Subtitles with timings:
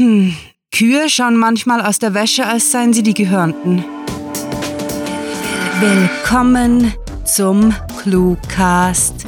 [0.00, 0.34] Hm,
[0.72, 3.84] Kühe schauen manchmal aus der Wäsche, als seien sie die Gehörnten.
[5.78, 6.94] Willkommen
[7.26, 9.26] zum Cluecast,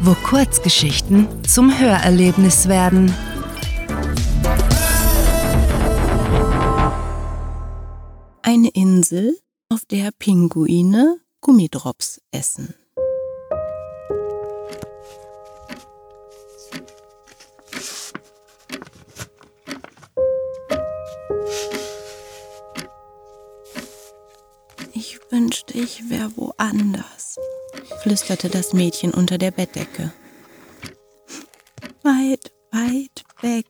[0.00, 3.12] wo Kurzgeschichten zum Hörerlebnis werden.
[8.42, 9.36] Eine Insel,
[9.70, 12.74] auf der Pinguine Gummidrops essen.
[25.74, 27.36] Ich wäre woanders,
[28.02, 30.12] flüsterte das Mädchen unter der Bettdecke.
[32.02, 33.66] Weit, weit weg.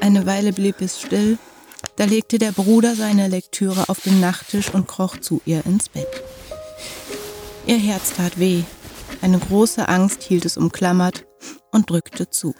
[0.00, 1.38] Eine Weile blieb es still,
[1.96, 6.22] da legte der Bruder seine Lektüre auf den Nachttisch und kroch zu ihr ins Bett.
[7.66, 8.64] Ihr Herz tat weh,
[9.22, 11.24] eine große Angst hielt es umklammert
[11.70, 12.54] und drückte zu.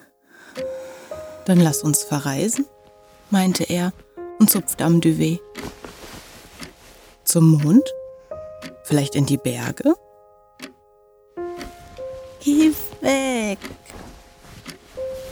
[1.46, 2.64] Dann lass uns verreisen,
[3.30, 3.92] meinte er
[4.38, 5.40] und zupfte am Duvet.
[7.24, 7.82] Zum Mond?
[8.84, 9.94] Vielleicht in die Berge?
[12.40, 13.58] Geh weg!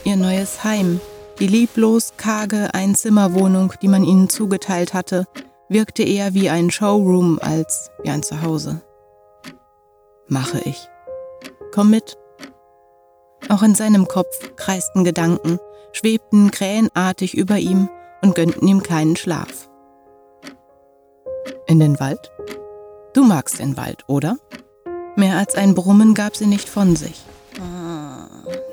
[0.03, 0.99] Ihr neues Heim,
[1.39, 5.27] die lieblos karge Einzimmerwohnung, die man ihnen zugeteilt hatte,
[5.69, 8.81] wirkte eher wie ein Showroom als wie ein Zuhause.
[10.27, 10.89] Mache ich.
[11.71, 12.17] Komm mit.
[13.49, 15.59] Auch in seinem Kopf kreisten Gedanken,
[15.91, 17.89] schwebten krähenartig über ihm
[18.21, 19.69] und gönnten ihm keinen Schlaf.
[21.67, 22.31] In den Wald?
[23.13, 24.37] Du magst den Wald, oder?
[25.15, 27.23] Mehr als ein Brummen gab sie nicht von sich.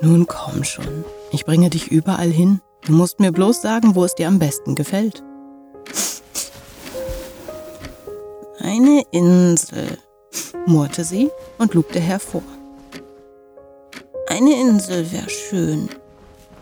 [0.01, 2.61] Nun komm schon, ich bringe dich überall hin.
[2.85, 5.23] Du musst mir bloß sagen, wo es dir am besten gefällt.
[8.59, 9.97] Eine Insel,
[10.65, 12.43] murrte sie und lugte hervor.
[14.27, 15.89] Eine Insel wäre schön.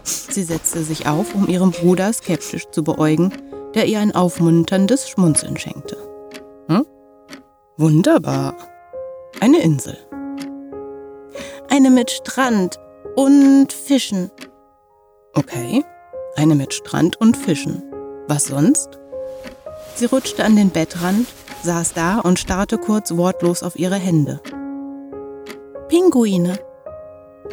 [0.03, 3.31] Sie setzte sich auf, um ihrem Bruder skeptisch zu beäugen,
[3.73, 6.08] der ihr ein aufmunterndes Schmunzeln schenkte.
[7.79, 8.57] Wunderbar.
[9.39, 9.97] Eine Insel.
[11.69, 12.77] Eine mit Strand
[13.15, 14.29] und Fischen.
[15.33, 15.85] Okay,
[16.35, 17.81] eine mit Strand und Fischen.
[18.27, 18.99] Was sonst?
[19.95, 21.25] Sie rutschte an den Bettrand,
[21.63, 24.41] saß da und starrte kurz wortlos auf ihre Hände.
[25.87, 26.59] Pinguine.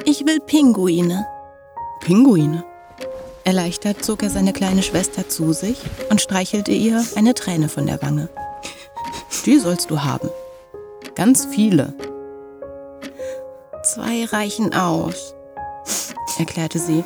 [0.06, 1.25] Ich will Pinguine.
[2.01, 2.65] Pinguine.
[3.45, 5.81] Erleichtert zog er seine kleine Schwester zu sich
[6.11, 8.28] und streichelte ihr eine Träne von der Wange.
[9.47, 10.29] Die sollst du haben.
[11.15, 11.95] Ganz viele.
[13.84, 15.37] Zwei reichen aus,
[16.39, 17.05] erklärte sie.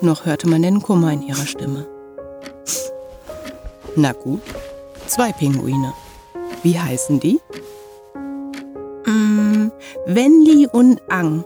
[0.00, 1.86] Noch hörte man den Kummer in ihrer Stimme.
[3.96, 4.42] Na gut,
[5.06, 5.92] zwei Pinguine.
[6.62, 7.40] Wie heißen die?
[9.04, 9.72] Mm,
[10.06, 11.44] Wenli und Ang.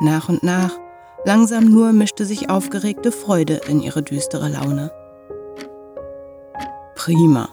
[0.00, 0.78] Nach und nach,
[1.24, 4.92] langsam nur, mischte sich aufgeregte Freude in ihre düstere Laune.
[6.94, 7.48] Prima.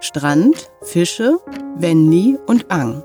[0.00, 1.38] Strand, Fische,
[1.76, 3.02] Wenli und Ang,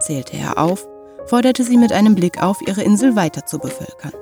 [0.00, 0.86] zählte er auf,
[1.26, 4.12] forderte sie mit einem Blick auf, ihre Insel weiter zu bevölkern.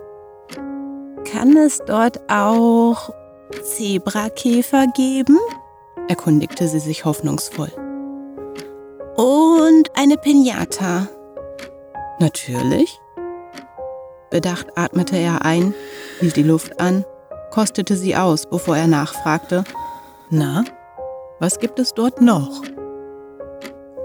[1.24, 3.10] Kann es dort auch
[3.62, 5.38] Zebrakäfer geben?
[6.08, 7.72] erkundigte sie sich hoffnungsvoll.
[9.16, 11.08] Und eine Pinata.
[12.18, 13.00] Natürlich.
[14.30, 15.74] Bedacht atmete er ein,
[16.20, 17.04] hielt die Luft an,
[17.50, 19.64] kostete sie aus, bevor er nachfragte.
[20.30, 20.64] Na,
[21.40, 22.62] was gibt es dort noch?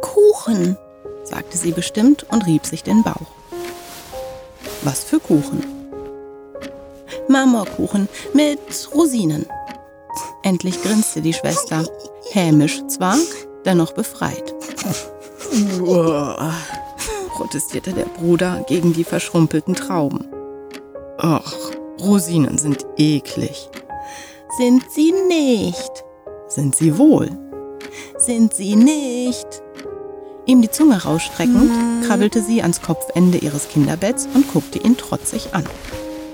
[0.02, 0.78] Kuchen,
[1.24, 3.32] sagte sie bestimmt und rieb sich den Bauch.
[4.84, 5.64] Was für Kuchen?
[7.28, 8.60] Marmorkuchen mit
[8.94, 9.46] Rosinen.
[10.44, 11.84] Endlich grinste die Schwester,
[12.32, 13.18] hämisch zwar,
[13.66, 14.54] dennoch befreit.
[17.40, 20.28] protestierte der Bruder gegen die verschrumpelten Trauben.
[21.18, 21.54] Ach,
[22.00, 23.70] Rosinen sind eklig.
[24.58, 26.04] Sind sie nicht.
[26.50, 27.30] Sind sie wohl.
[28.18, 29.48] Sind sie nicht.
[30.46, 31.72] Ihm die Zunge rausstreckend,
[32.06, 35.64] krabbelte sie ans Kopfende ihres Kinderbetts und guckte ihn trotzig an.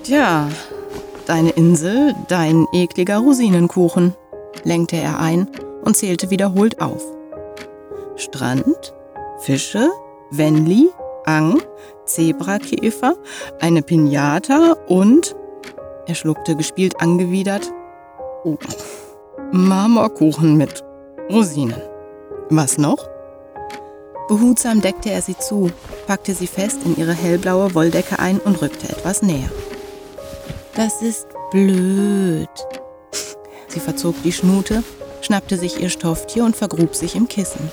[0.04, 0.48] Tja,
[1.26, 4.16] deine Insel, dein ekliger Rosinenkuchen,
[4.64, 5.50] lenkte er ein
[5.84, 7.04] und zählte wiederholt auf.
[8.16, 8.94] Strand,
[9.40, 9.90] Fische,
[10.32, 10.90] Wenli,
[11.26, 11.62] Ang,
[12.06, 13.16] Zebrakäfer,
[13.60, 15.36] eine Pinata und
[16.08, 17.70] er schluckte gespielt angewidert.
[18.44, 18.58] Oh,
[19.56, 20.84] Marmorkuchen mit
[21.32, 21.82] Rosinen.
[22.50, 23.08] Was noch?
[24.28, 25.72] Behutsam deckte er sie zu,
[26.08, 29.50] packte sie fest in ihre hellblaue Wolldecke ein und rückte etwas näher.
[30.76, 32.50] Das ist blöd.
[33.70, 34.84] Sie verzog die Schnute,
[35.22, 37.70] schnappte sich ihr Stofftier und vergrub sich im Kissen.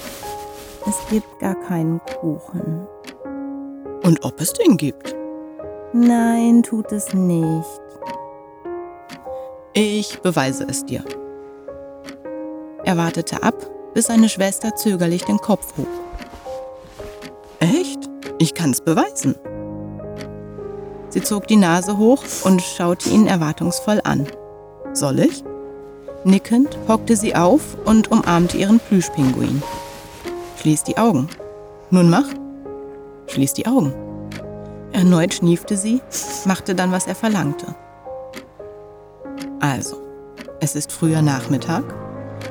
[0.86, 2.86] Es gibt gar keinen Kuchen.
[4.04, 5.16] Und ob es den gibt?
[5.92, 7.80] Nein, tut es nicht.
[9.72, 11.02] Ich beweise es dir.
[12.92, 13.54] Er wartete ab,
[13.94, 15.86] bis seine Schwester zögerlich den Kopf hob.
[17.58, 18.00] Echt?
[18.38, 19.34] Ich kann's beweisen.
[21.08, 24.26] Sie zog die Nase hoch und schaute ihn erwartungsvoll an.
[24.92, 25.42] Soll ich?
[26.24, 29.62] Nickend hockte sie auf und umarmte ihren Plüschpinguin.
[30.60, 31.30] Schließ die Augen.
[31.88, 32.26] Nun mach.
[33.28, 33.94] Schließ die Augen.
[34.92, 36.02] Erneut schniefte sie,
[36.44, 37.74] machte dann, was er verlangte.
[39.60, 39.96] Also,
[40.60, 41.84] es ist früher Nachmittag.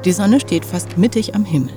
[0.05, 1.73] Die Sonne steht fast mittig am Himmel.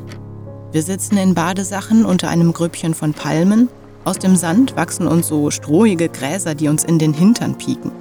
[0.72, 3.68] Wir sitzen in Badesachen unter einem Grüppchen von Palmen.
[4.04, 7.92] Aus dem Sand wachsen uns so strohige Gräser, die uns in den Hintern pieken.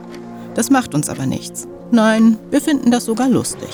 [0.56, 1.68] Das macht uns aber nichts.
[1.92, 3.70] Nein, wir finden das sogar lustig.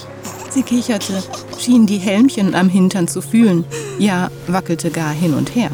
[0.50, 1.24] Sie kicherte,
[1.58, 3.64] schien die Helmchen am Hintern zu fühlen,
[3.98, 5.72] ja, wackelte gar hin und her.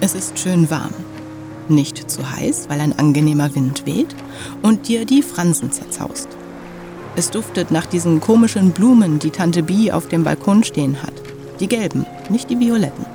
[0.00, 0.92] Es ist schön warm.
[1.68, 4.14] Nicht zu heiß, weil ein angenehmer Wind weht
[4.62, 6.28] und dir die Fransen zerzaust.
[7.16, 11.14] Es duftet nach diesen komischen Blumen, die Tante Bi auf dem Balkon stehen hat.
[11.60, 13.06] Die gelben, nicht die violetten.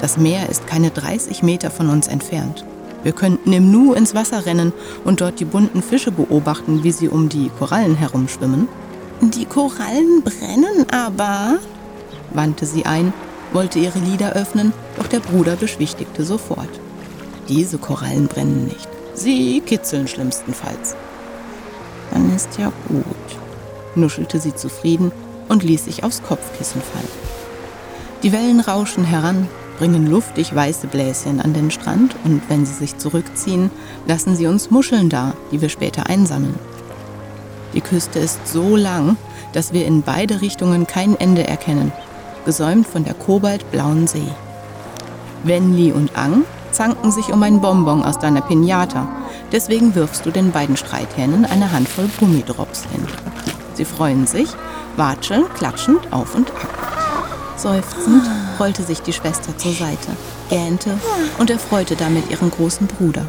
[0.00, 2.64] Das Meer ist keine 30 Meter von uns entfernt.
[3.02, 4.72] Wir könnten im Nu ins Wasser rennen
[5.04, 8.68] und dort die bunten Fische beobachten, wie sie um die Korallen herumschwimmen.
[9.20, 11.58] Die Korallen brennen aber,
[12.34, 13.12] wandte sie ein,
[13.52, 16.68] wollte ihre Lider öffnen, doch der Bruder beschwichtigte sofort.
[17.48, 18.88] Diese Korallen brennen nicht.
[19.14, 20.94] Sie kitzeln schlimmstenfalls.
[22.12, 23.04] Dann ist ja gut,
[23.94, 25.12] nuschelte sie zufrieden
[25.48, 27.08] und ließ sich aufs Kopfkissen fallen.
[28.22, 29.48] Die Wellen rauschen heran,
[29.78, 33.70] bringen luftig weiße Bläschen an den Strand und wenn sie sich zurückziehen,
[34.06, 36.58] lassen sie uns Muscheln da, die wir später einsammeln.
[37.74, 39.16] Die Küste ist so lang,
[39.52, 41.92] dass wir in beide Richtungen kein Ende erkennen,
[42.44, 44.28] gesäumt von der kobaltblauen See.
[45.44, 49.08] Wenli und Ang zanken sich um ein Bonbon aus deiner Pinata,
[49.52, 53.06] deswegen wirfst du den beiden Streithähnen eine Handvoll Gummidrops hin.
[53.74, 54.48] Sie freuen sich,
[54.96, 56.86] watscheln klatschend auf und ab.
[57.56, 58.22] Seufzend
[58.58, 60.08] rollte sich die Schwester zur Seite,
[60.50, 60.98] gähnte
[61.38, 63.26] und erfreute damit ihren großen Bruder.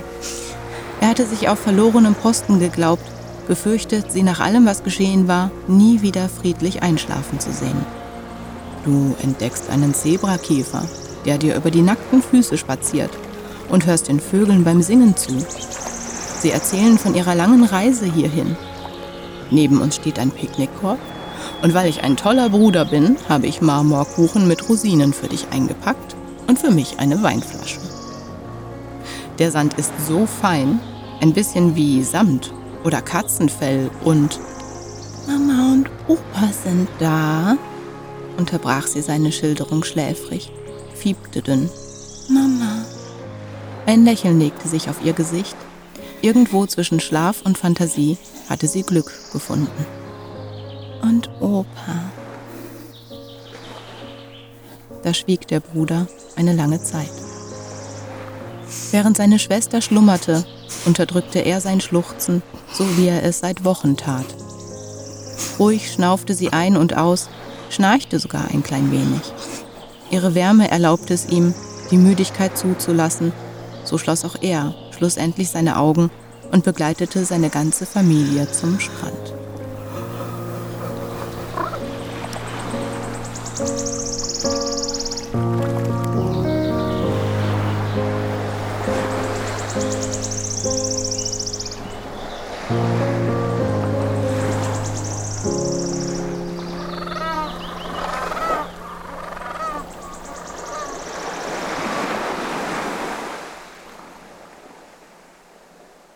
[0.99, 3.05] Er hatte sich auf verlorenem Posten geglaubt,
[3.47, 7.85] befürchtet, sie nach allem, was geschehen war, nie wieder friedlich einschlafen zu sehen.
[8.83, 10.83] Du entdeckst einen Zebrakäfer,
[11.25, 13.11] der dir über die nackten Füße spaziert
[13.69, 15.33] und hörst den Vögeln beim Singen zu.
[16.39, 18.55] Sie erzählen von ihrer langen Reise hierhin.
[19.49, 20.99] Neben uns steht ein Picknickkorb
[21.61, 26.15] und weil ich ein toller Bruder bin, habe ich Marmorkuchen mit Rosinen für dich eingepackt
[26.47, 27.79] und für mich eine Weinflasche.
[29.39, 30.79] Der Sand ist so fein,
[31.21, 34.39] ein bisschen wie Samt oder Katzenfell und
[35.27, 37.57] Mama und Opa sind da,
[38.37, 40.51] unterbrach sie seine Schilderung schläfrig,
[40.95, 41.69] fiebte dünn.
[42.29, 42.85] Mama.
[43.85, 45.55] Ein Lächeln legte sich auf ihr Gesicht.
[46.21, 48.17] Irgendwo zwischen Schlaf und Fantasie
[48.49, 49.85] hatte sie Glück gefunden
[51.01, 52.11] und Opa.
[55.03, 57.11] Da schwieg der Bruder eine lange Zeit.
[58.91, 60.43] Während seine Schwester schlummerte,
[60.85, 62.41] unterdrückte er sein Schluchzen,
[62.73, 64.25] so wie er es seit Wochen tat.
[65.59, 67.29] Ruhig schnaufte sie ein und aus,
[67.69, 69.21] schnarchte sogar ein klein wenig.
[70.09, 71.53] Ihre Wärme erlaubte es ihm,
[71.91, 73.33] die Müdigkeit zuzulassen,
[73.83, 76.09] so schloss auch er schlussendlich seine Augen
[76.51, 79.26] und begleitete seine ganze Familie zum Strand.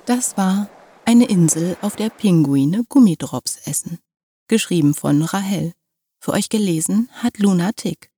[0.05, 0.69] Das war
[1.05, 3.99] eine Insel, auf der Pinguine Gummidrops essen.
[4.47, 5.73] Geschrieben von Rahel.
[6.19, 8.09] Für euch gelesen hat Luna Tick.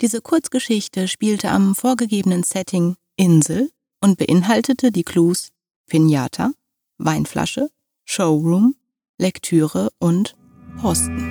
[0.00, 5.50] Diese Kurzgeschichte spielte am vorgegebenen Setting Insel und beinhaltete die Clues
[5.88, 6.52] Pinata,
[6.98, 7.68] Weinflasche,
[8.04, 8.74] Showroom,
[9.18, 10.34] Lektüre und
[10.80, 11.28] Posten.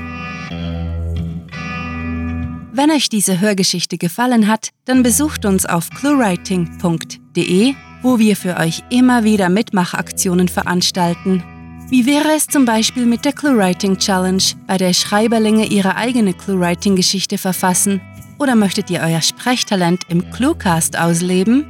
[2.73, 8.83] Wenn euch diese Hörgeschichte gefallen hat, dann besucht uns auf cluewriting.de wo wir für euch
[8.89, 11.43] immer wieder Mitmachaktionen veranstalten.
[11.89, 17.37] Wie wäre es zum Beispiel mit der ClueWriting Challenge, bei der Schreiberlinge ihre eigene ClueWriting-Geschichte
[17.37, 17.99] verfassen?
[18.39, 21.65] Oder möchtet ihr euer Sprechtalent im Cluecast ausleben?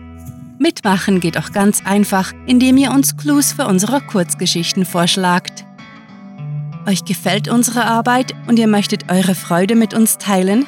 [0.60, 5.66] Mitmachen geht auch ganz einfach, indem ihr uns Clues für unsere Kurzgeschichten vorschlagt.
[6.88, 10.68] Euch gefällt unsere Arbeit und ihr möchtet eure Freude mit uns teilen?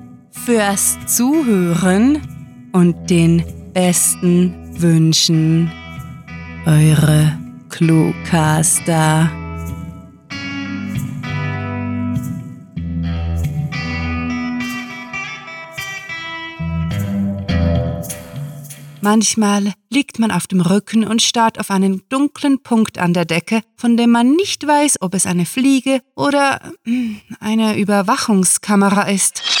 [0.45, 2.19] fürs Zuhören
[2.71, 3.43] und den
[3.73, 5.71] besten Wünschen.
[6.65, 7.37] Eure
[7.69, 9.29] Cluecaster.
[19.03, 23.61] Manchmal liegt man auf dem Rücken und starrt auf einen dunklen Punkt an der Decke,
[23.75, 29.60] von dem man nicht weiß, ob es eine Fliege oder hm, eine Überwachungskamera ist.